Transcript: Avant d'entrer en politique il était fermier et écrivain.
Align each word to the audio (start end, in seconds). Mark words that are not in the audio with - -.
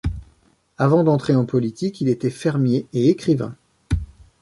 Avant 0.79 1.03
d'entrer 1.03 1.35
en 1.35 1.45
politique 1.45 2.01
il 2.01 2.09
était 2.09 2.31
fermier 2.31 2.87
et 2.91 3.09
écrivain. 3.09 3.55